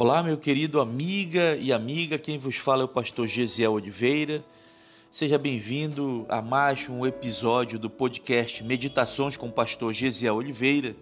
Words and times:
Olá, 0.00 0.22
meu 0.22 0.38
querido 0.38 0.80
amiga 0.80 1.56
e 1.56 1.72
amiga, 1.72 2.20
quem 2.20 2.38
vos 2.38 2.54
fala 2.54 2.82
é 2.82 2.84
o 2.84 2.88
pastor 2.88 3.26
Gesiel 3.26 3.72
Oliveira. 3.72 4.44
Seja 5.10 5.36
bem-vindo 5.36 6.24
a 6.28 6.40
mais 6.40 6.88
um 6.88 7.04
episódio 7.04 7.80
do 7.80 7.90
podcast 7.90 8.62
Meditações 8.62 9.36
com 9.36 9.48
o 9.48 9.52
pastor 9.52 9.92
Gesiel 9.92 10.36
Oliveira. 10.36 10.94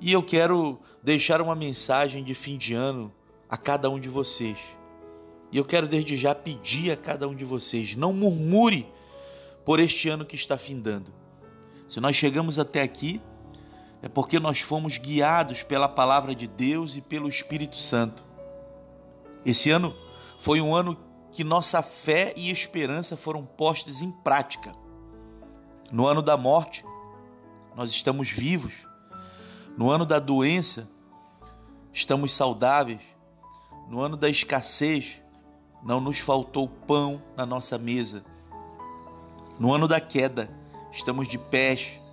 E 0.00 0.10
eu 0.10 0.22
quero 0.22 0.80
deixar 1.02 1.42
uma 1.42 1.54
mensagem 1.54 2.24
de 2.24 2.34
fim 2.34 2.56
de 2.56 2.72
ano 2.72 3.12
a 3.50 3.58
cada 3.58 3.90
um 3.90 4.00
de 4.00 4.08
vocês. 4.08 4.56
E 5.52 5.58
eu 5.58 5.64
quero 5.66 5.86
desde 5.86 6.16
já 6.16 6.34
pedir 6.34 6.90
a 6.90 6.96
cada 6.96 7.28
um 7.28 7.34
de 7.34 7.44
vocês: 7.44 7.94
não 7.94 8.14
murmure 8.14 8.86
por 9.62 9.78
este 9.78 10.08
ano 10.08 10.24
que 10.24 10.36
está 10.36 10.56
findando. 10.56 11.12
Se 11.86 12.00
nós 12.00 12.16
chegamos 12.16 12.58
até 12.58 12.80
aqui, 12.80 13.20
é 14.04 14.08
porque 14.08 14.38
nós 14.38 14.60
fomos 14.60 14.98
guiados 14.98 15.62
pela 15.62 15.88
palavra 15.88 16.34
de 16.34 16.46
Deus 16.46 16.94
e 16.94 17.00
pelo 17.00 17.26
Espírito 17.26 17.76
Santo. 17.76 18.22
Esse 19.46 19.70
ano 19.70 19.96
foi 20.38 20.60
um 20.60 20.76
ano 20.76 20.94
que 21.32 21.42
nossa 21.42 21.82
fé 21.82 22.34
e 22.36 22.50
esperança 22.50 23.16
foram 23.16 23.46
postas 23.46 24.02
em 24.02 24.10
prática. 24.10 24.72
No 25.90 26.06
ano 26.06 26.20
da 26.20 26.36
morte, 26.36 26.84
nós 27.74 27.90
estamos 27.90 28.28
vivos. 28.28 28.86
No 29.74 29.88
ano 29.90 30.04
da 30.04 30.18
doença, 30.18 30.86
estamos 31.90 32.34
saudáveis. 32.34 33.00
No 33.88 34.02
ano 34.02 34.18
da 34.18 34.28
escassez, 34.28 35.22
não 35.82 35.98
nos 35.98 36.18
faltou 36.18 36.68
pão 36.68 37.22
na 37.34 37.46
nossa 37.46 37.78
mesa. 37.78 38.22
No 39.58 39.72
ano 39.72 39.88
da 39.88 39.98
queda, 39.98 40.50
estamos 40.92 41.26
de 41.26 41.38
pés 41.38 42.03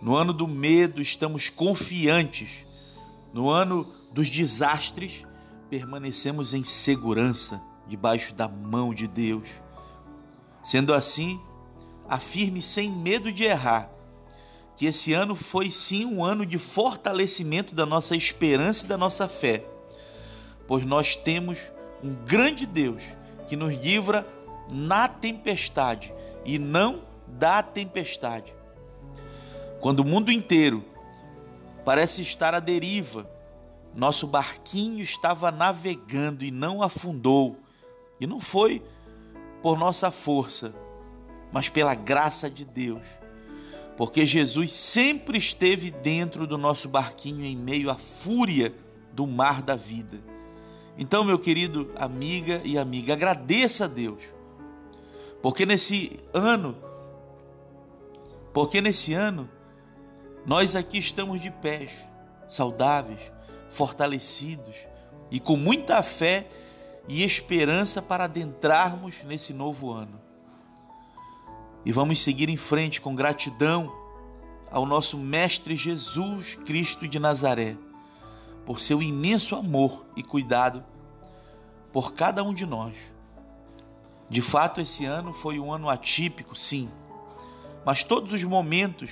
no 0.00 0.16
ano 0.16 0.32
do 0.32 0.46
medo, 0.46 1.00
estamos 1.00 1.48
confiantes. 1.48 2.66
No 3.32 3.48
ano 3.48 3.86
dos 4.12 4.28
desastres, 4.28 5.26
permanecemos 5.68 6.54
em 6.54 6.64
segurança 6.64 7.60
debaixo 7.86 8.34
da 8.34 8.48
mão 8.48 8.94
de 8.94 9.06
Deus. 9.06 9.48
Sendo 10.62 10.94
assim, 10.94 11.40
afirme 12.08 12.62
sem 12.62 12.90
medo 12.90 13.30
de 13.30 13.44
errar 13.44 13.90
que 14.76 14.86
esse 14.86 15.12
ano 15.12 15.34
foi 15.34 15.70
sim 15.70 16.06
um 16.06 16.24
ano 16.24 16.46
de 16.46 16.58
fortalecimento 16.58 17.74
da 17.74 17.84
nossa 17.84 18.16
esperança 18.16 18.86
e 18.86 18.88
da 18.88 18.96
nossa 18.96 19.28
fé, 19.28 19.62
pois 20.66 20.86
nós 20.86 21.14
temos 21.14 21.58
um 22.02 22.14
grande 22.24 22.64
Deus 22.64 23.02
que 23.46 23.56
nos 23.56 23.76
livra 23.76 24.26
na 24.72 25.06
tempestade 25.06 26.14
e 26.46 26.58
não 26.58 27.02
da 27.28 27.62
tempestade. 27.62 28.54
Quando 29.80 30.00
o 30.00 30.04
mundo 30.04 30.30
inteiro 30.30 30.84
parece 31.84 32.20
estar 32.22 32.54
à 32.54 32.60
deriva, 32.60 33.28
nosso 33.94 34.26
barquinho 34.26 35.02
estava 35.02 35.50
navegando 35.50 36.44
e 36.44 36.50
não 36.50 36.82
afundou. 36.82 37.56
E 38.20 38.26
não 38.26 38.40
foi 38.40 38.82
por 39.62 39.78
nossa 39.78 40.10
força, 40.10 40.74
mas 41.50 41.68
pela 41.68 41.94
graça 41.94 42.50
de 42.50 42.64
Deus. 42.64 43.06
Porque 43.96 44.24
Jesus 44.24 44.72
sempre 44.72 45.38
esteve 45.38 45.90
dentro 45.90 46.46
do 46.46 46.56
nosso 46.56 46.88
barquinho 46.88 47.44
em 47.44 47.56
meio 47.56 47.90
à 47.90 47.96
fúria 47.96 48.74
do 49.12 49.26
mar 49.26 49.62
da 49.62 49.76
vida. 49.76 50.18
Então, 50.98 51.24
meu 51.24 51.38
querido 51.38 51.90
amiga 51.96 52.60
e 52.64 52.76
amiga, 52.76 53.14
agradeça 53.14 53.86
a 53.86 53.88
Deus. 53.88 54.22
Porque 55.42 55.64
nesse 55.64 56.20
ano, 56.34 56.76
porque 58.52 58.80
nesse 58.82 59.14
ano 59.14 59.48
nós 60.46 60.74
aqui 60.74 60.98
estamos 60.98 61.40
de 61.40 61.50
pés, 61.50 61.90
saudáveis, 62.48 63.20
fortalecidos 63.68 64.74
e 65.30 65.38
com 65.38 65.56
muita 65.56 66.02
fé 66.02 66.48
e 67.08 67.22
esperança 67.22 68.00
para 68.00 68.24
adentrarmos 68.24 69.22
nesse 69.24 69.52
novo 69.52 69.92
ano. 69.92 70.20
E 71.84 71.92
vamos 71.92 72.20
seguir 72.20 72.48
em 72.48 72.56
frente 72.56 73.00
com 73.00 73.14
gratidão 73.14 73.92
ao 74.70 74.86
nosso 74.86 75.18
Mestre 75.18 75.74
Jesus 75.74 76.54
Cristo 76.54 77.08
de 77.08 77.18
Nazaré, 77.18 77.76
por 78.64 78.80
seu 78.80 79.02
imenso 79.02 79.56
amor 79.56 80.06
e 80.16 80.22
cuidado 80.22 80.84
por 81.92 82.12
cada 82.12 82.42
um 82.42 82.54
de 82.54 82.64
nós. 82.66 82.94
De 84.28 84.40
fato, 84.40 84.80
esse 84.80 85.04
ano 85.04 85.32
foi 85.32 85.58
um 85.58 85.72
ano 85.72 85.88
atípico, 85.88 86.54
sim, 86.54 86.88
mas 87.84 88.04
todos 88.04 88.32
os 88.32 88.44
momentos 88.44 89.10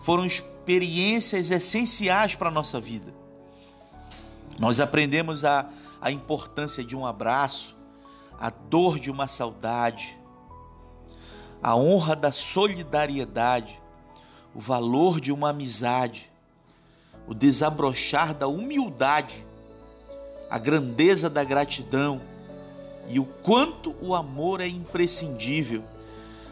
foram 0.00 0.24
experiências 0.24 1.50
essenciais 1.50 2.34
para 2.34 2.48
a 2.48 2.52
nossa 2.52 2.80
vida. 2.80 3.12
Nós 4.58 4.80
aprendemos 4.80 5.44
a, 5.44 5.68
a 6.00 6.10
importância 6.10 6.82
de 6.82 6.96
um 6.96 7.06
abraço, 7.06 7.76
a 8.38 8.50
dor 8.50 8.98
de 8.98 9.10
uma 9.10 9.28
saudade, 9.28 10.18
a 11.62 11.76
honra 11.76 12.16
da 12.16 12.32
solidariedade, 12.32 13.80
o 14.54 14.60
valor 14.60 15.20
de 15.20 15.30
uma 15.30 15.50
amizade, 15.50 16.30
o 17.26 17.34
desabrochar 17.34 18.34
da 18.34 18.48
humildade, 18.48 19.46
a 20.48 20.58
grandeza 20.58 21.30
da 21.30 21.44
gratidão 21.44 22.20
e 23.08 23.20
o 23.20 23.24
quanto 23.24 23.94
o 24.00 24.14
amor 24.14 24.60
é 24.60 24.68
imprescindível. 24.68 25.84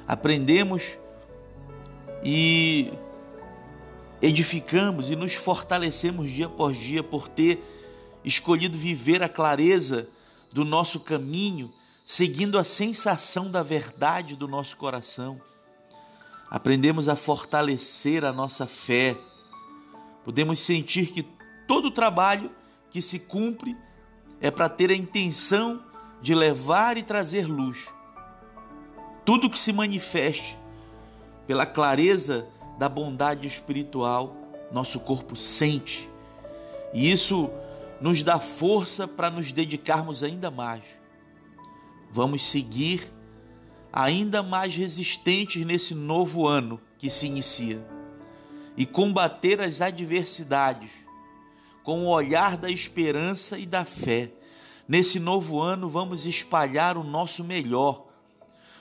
Aprendemos 0.07 0.99
e 2.23 2.93
edificamos 4.21 5.11
e 5.11 5.17
nos 5.17 5.35
fortalecemos 5.35 6.31
dia 6.31 6.47
após 6.47 6.77
dia 6.77 7.03
por 7.03 7.29
ter 7.29 7.63
escolhido 8.25 8.77
viver 8.77 9.23
a 9.23 9.29
clareza 9.29 10.09
do 10.53 10.65
nosso 10.65 11.01
caminho, 11.01 11.73
seguindo 12.05 12.59
a 12.59 12.65
sensação 12.65 13.51
da 13.51 13.63
verdade 13.63 14.35
do 14.35 14.49
nosso 14.49 14.77
coração. 14.77 15.41
Aprendemos 16.51 17.09
a 17.09 17.15
fortalecer 17.15 18.25
a 18.25 18.33
nossa 18.33 18.67
fé. 18.67 19.17
Podemos 20.25 20.59
sentir 20.59 21.13
que 21.13 21.23
todo 21.67 21.91
trabalho 21.91 22.51
que 22.91 23.03
se 23.03 23.19
cumpre 23.19 23.77
é 24.41 24.51
para 24.51 24.69
ter 24.69 24.91
a 24.91 24.97
intenção 24.97 25.85
de 26.23 26.35
levar 26.35 26.97
e 26.97 27.03
trazer 27.03 27.47
luz. 27.47 27.89
Tudo 29.25 29.51
que 29.51 29.59
se 29.59 29.73
manifeste 29.73 30.57
pela 31.47 31.67
clareza 31.67 32.49
da 32.79 32.89
bondade 32.89 33.47
espiritual, 33.47 34.37
nosso 34.71 35.01
corpo 35.01 35.35
sente. 35.35 36.09
E 36.95 37.11
isso 37.11 37.51
nos 38.01 38.23
dá 38.23 38.39
força 38.39 39.09
para 39.09 39.31
nos 39.31 39.53
dedicarmos 39.53 40.23
ainda 40.23 40.51
mais. 40.51 40.85
Vamos 42.11 42.45
seguir 42.45 43.11
ainda 43.93 44.43
mais 44.43 44.75
resistentes 44.75 45.65
nesse 45.67 45.95
novo 45.95 46.47
ano 46.47 46.81
que 46.97 47.11
se 47.11 47.27
inicia 47.27 47.85
e 48.77 48.87
combater 48.87 49.61
as 49.61 49.81
adversidades 49.81 50.91
com 51.83 52.05
o 52.05 52.09
olhar 52.09 52.57
da 52.57 52.71
esperança 52.71 53.59
e 53.59 53.67
da 53.67 53.85
fé. 53.85 54.31
Nesse 54.87 55.19
novo 55.19 55.61
ano, 55.61 55.91
vamos 55.91 56.27
espalhar 56.27 56.97
o 56.97 57.03
nosso 57.03 57.43
melhor, 57.43 58.07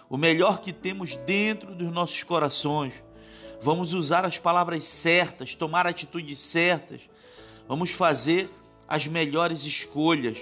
o 0.09 0.15
melhor 0.15 0.61
que 0.61 0.71
temos 0.71 1.15
dentro 1.25 1.73
dos 1.73 1.91
nossos 1.91 2.21
corações 2.23 2.93
vamos 3.61 3.93
usar 3.93 4.25
as 4.25 4.37
palavras 4.37 4.83
certas, 4.83 5.55
tomar 5.55 5.87
atitudes 5.87 6.39
certas, 6.39 7.09
vamos 7.67 7.91
fazer 7.91 8.49
as 8.87 9.07
melhores 9.07 9.65
escolhas. 9.65 10.39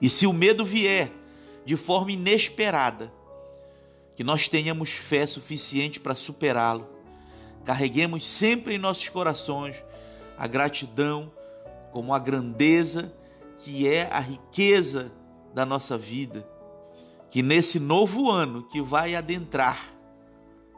E 0.00 0.10
se 0.10 0.26
o 0.26 0.32
medo 0.32 0.64
vier 0.64 1.10
de 1.64 1.76
forma 1.76 2.12
inesperada, 2.12 3.12
que 4.14 4.22
nós 4.22 4.48
tenhamos 4.48 4.90
fé 4.90 5.26
suficiente 5.26 5.98
para 5.98 6.14
superá-lo. 6.14 6.88
Carreguemos 7.64 8.24
sempre 8.24 8.74
em 8.74 8.78
nossos 8.78 9.08
corações 9.08 9.76
a 10.36 10.46
gratidão 10.46 11.32
como 11.92 12.14
a 12.14 12.18
grandeza 12.18 13.12
que 13.58 13.88
é 13.88 14.08
a 14.12 14.20
riqueza 14.20 15.10
da 15.54 15.64
nossa 15.64 15.96
vida. 15.96 16.46
Que 17.30 17.42
nesse 17.42 17.80
novo 17.80 18.30
ano 18.30 18.62
que 18.64 18.80
vai 18.80 19.14
adentrar, 19.14 19.78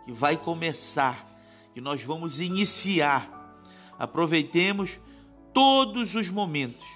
que 0.06 0.12
vai 0.12 0.36
começar, 0.36 1.26
que 1.74 1.80
nós 1.80 2.04
vamos 2.04 2.38
iniciar. 2.38 3.58
Aproveitemos 3.98 5.00
todos 5.52 6.14
os 6.14 6.28
momentos 6.28 6.86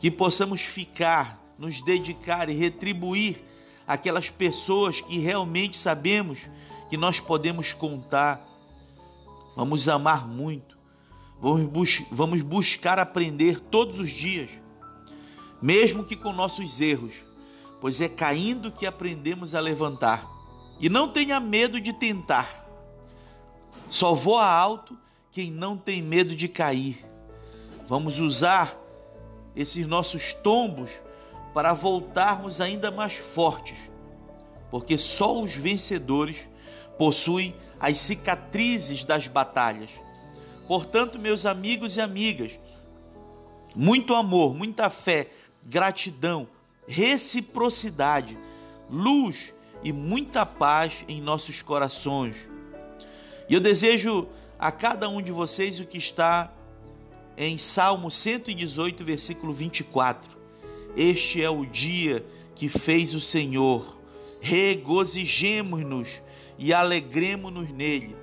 que 0.00 0.10
possamos 0.10 0.62
ficar, 0.62 1.38
nos 1.58 1.82
dedicar 1.82 2.48
e 2.48 2.54
retribuir 2.54 3.44
aquelas 3.86 4.30
pessoas 4.30 4.98
que 5.02 5.18
realmente 5.18 5.76
sabemos 5.76 6.48
que 6.88 6.96
nós 6.96 7.20
podemos 7.20 7.74
contar. 7.74 8.42
Vamos 9.54 9.86
amar 9.86 10.26
muito, 10.26 10.78
vamos, 11.38 11.66
bus 11.66 12.02
vamos 12.10 12.40
buscar 12.40 12.98
aprender 12.98 13.60
todos 13.60 14.00
os 14.00 14.10
dias, 14.10 14.50
mesmo 15.60 16.02
que 16.02 16.16
com 16.16 16.32
nossos 16.32 16.80
erros, 16.80 17.14
pois 17.78 18.00
é 18.00 18.08
caindo 18.08 18.72
que 18.72 18.86
aprendemos 18.86 19.54
a 19.54 19.60
levantar. 19.60 20.33
E 20.80 20.88
não 20.88 21.08
tenha 21.08 21.38
medo 21.40 21.80
de 21.80 21.92
tentar. 21.92 22.64
Só 23.88 24.12
voa 24.12 24.46
alto 24.46 24.98
quem 25.30 25.50
não 25.50 25.76
tem 25.76 26.02
medo 26.02 26.34
de 26.34 26.48
cair. 26.48 27.04
Vamos 27.86 28.18
usar 28.18 28.76
esses 29.54 29.86
nossos 29.86 30.34
tombos 30.34 30.90
para 31.52 31.72
voltarmos 31.72 32.60
ainda 32.60 32.90
mais 32.90 33.14
fortes, 33.14 33.78
porque 34.70 34.98
só 34.98 35.40
os 35.40 35.54
vencedores 35.54 36.48
possuem 36.98 37.54
as 37.78 37.98
cicatrizes 37.98 39.04
das 39.04 39.28
batalhas. 39.28 39.90
Portanto, 40.66 41.18
meus 41.18 41.46
amigos 41.46 41.96
e 41.96 42.00
amigas, 42.00 42.58
muito 43.76 44.14
amor, 44.14 44.54
muita 44.54 44.88
fé, 44.90 45.30
gratidão, 45.66 46.48
reciprocidade, 46.88 48.36
luz 48.90 49.52
e 49.84 49.92
muita 49.92 50.46
paz 50.46 51.04
em 51.06 51.20
nossos 51.20 51.62
corações. 51.62 52.34
E 53.48 53.54
eu 53.54 53.60
desejo 53.60 54.26
a 54.58 54.72
cada 54.72 55.08
um 55.08 55.20
de 55.20 55.30
vocês 55.30 55.78
o 55.78 55.84
que 55.84 55.98
está 55.98 56.50
em 57.36 57.58
Salmo 57.58 58.10
118, 58.10 59.04
versículo 59.04 59.52
24. 59.52 60.36
Este 60.96 61.42
é 61.42 61.50
o 61.50 61.66
dia 61.66 62.24
que 62.54 62.68
fez 62.68 63.14
o 63.14 63.20
Senhor. 63.20 63.98
Regozijemos-nos 64.40 66.22
e 66.58 66.72
alegremos-nos 66.72 67.68
nele. 67.68 68.16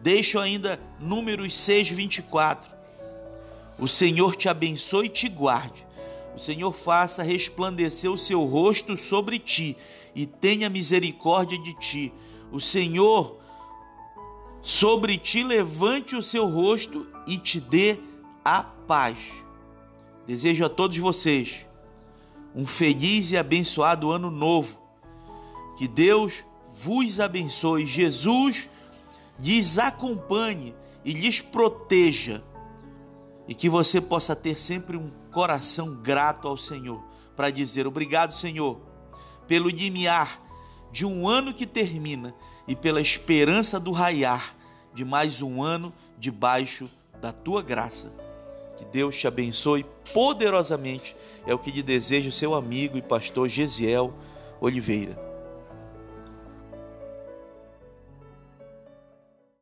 Deixo 0.00 0.38
ainda 0.38 0.80
Números 0.98 1.56
6, 1.56 1.90
24. 1.90 2.70
O 3.78 3.86
Senhor 3.86 4.36
te 4.36 4.48
abençoe 4.48 5.06
e 5.06 5.10
te 5.10 5.28
guarde. 5.28 5.86
O 6.34 6.38
Senhor 6.38 6.72
faça 6.72 7.22
resplandecer 7.22 8.10
o 8.10 8.18
seu 8.18 8.44
rosto 8.44 8.98
sobre 8.98 9.38
ti 9.38 9.76
e 10.14 10.26
tenha 10.26 10.68
misericórdia 10.68 11.58
de 11.58 11.74
ti. 11.74 12.12
O 12.50 12.60
Senhor 12.60 13.38
sobre 14.60 15.16
ti 15.16 15.44
levante 15.44 16.16
o 16.16 16.22
seu 16.22 16.48
rosto 16.48 17.06
e 17.26 17.38
te 17.38 17.60
dê 17.60 17.98
a 18.44 18.62
paz. 18.62 19.18
Desejo 20.26 20.64
a 20.64 20.68
todos 20.68 20.96
vocês 20.96 21.66
um 22.54 22.66
feliz 22.66 23.32
e 23.32 23.36
abençoado 23.36 24.12
ano 24.12 24.30
novo. 24.30 24.78
Que 25.76 25.88
Deus 25.88 26.44
vos 26.72 27.18
abençoe. 27.18 27.86
Jesus 27.86 28.68
lhes 29.38 29.78
acompanhe 29.78 30.74
e 31.04 31.12
lhes 31.12 31.40
proteja. 31.40 32.42
E 33.48 33.54
que 33.54 33.68
você 33.68 34.00
possa 34.00 34.36
ter 34.36 34.58
sempre 34.58 34.96
um 34.96 35.10
coração 35.34 35.96
grato 35.96 36.46
ao 36.46 36.56
Senhor 36.56 37.02
para 37.34 37.50
dizer 37.50 37.86
obrigado, 37.88 38.32
Senhor, 38.32 38.80
pelo 39.48 39.68
limiar 39.68 40.40
de 40.92 41.04
um 41.04 41.28
ano 41.28 41.52
que 41.52 41.66
termina 41.66 42.32
e 42.68 42.76
pela 42.76 43.00
esperança 43.00 43.80
do 43.80 43.90
raiar 43.90 44.54
de 44.94 45.04
mais 45.04 45.42
um 45.42 45.60
ano 45.60 45.92
debaixo 46.16 46.84
da 47.20 47.32
tua 47.32 47.60
graça. 47.62 48.14
Que 48.76 48.84
Deus 48.84 49.16
te 49.16 49.26
abençoe 49.26 49.84
poderosamente. 50.12 51.16
É 51.44 51.52
o 51.52 51.58
que 51.58 51.72
lhe 51.72 51.82
deseja 51.82 52.28
o 52.28 52.32
seu 52.32 52.54
amigo 52.54 52.96
e 52.96 53.02
pastor 53.02 53.48
Gesiel 53.48 54.14
Oliveira. 54.60 55.33